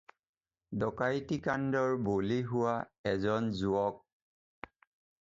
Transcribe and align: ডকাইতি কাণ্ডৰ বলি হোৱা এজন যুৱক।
ডকাইতি 0.83 1.37
কাণ্ডৰ 1.49 1.95
বলি 2.09 2.39
হোৱা 2.55 2.75
এজন 3.15 3.55
যুৱক। 3.63 4.05